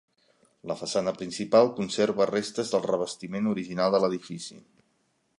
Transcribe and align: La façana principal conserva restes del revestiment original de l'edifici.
La 0.69 0.75
façana 0.77 1.11
principal 1.17 1.67
conserva 1.79 2.27
restes 2.31 2.71
del 2.75 2.83
revestiment 2.87 3.51
original 3.53 3.97
de 3.97 4.01
l'edifici. 4.05 4.59